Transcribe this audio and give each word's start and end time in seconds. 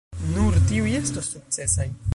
Nur 0.35 0.55
tiuj 0.71 0.95
estos 1.01 1.31
sukcesaj. 1.37 1.91